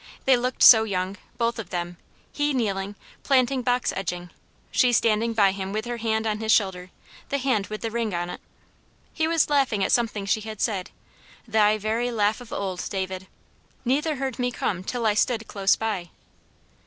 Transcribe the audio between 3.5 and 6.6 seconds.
box edging, she standing by him with her hand on his